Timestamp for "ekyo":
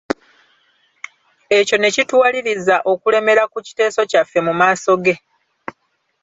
1.57-1.75